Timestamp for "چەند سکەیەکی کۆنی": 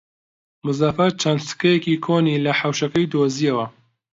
1.21-2.41